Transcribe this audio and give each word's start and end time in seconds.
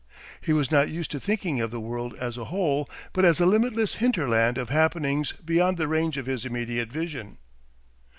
He 0.41 0.51
was 0.51 0.71
not 0.71 0.89
used 0.89 1.11
to 1.11 1.19
thinking 1.19 1.61
of 1.61 1.69
the 1.69 1.79
world 1.79 2.15
as 2.15 2.35
a 2.35 2.45
whole, 2.45 2.89
but 3.13 3.23
as 3.23 3.39
a 3.39 3.45
limitless 3.45 3.97
hinterland 3.97 4.57
of 4.57 4.69
happenings 4.69 5.33
beyond 5.33 5.77
the 5.77 5.87
range 5.87 6.17
of 6.17 6.25
his 6.25 6.43
immediate 6.43 6.91
vision. 6.91 7.37